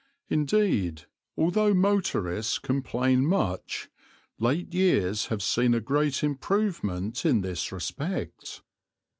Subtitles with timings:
[0.29, 1.03] Indeed,
[1.37, 3.87] although motorists complain much,
[4.39, 8.63] late years have seen a great improvement in this respect.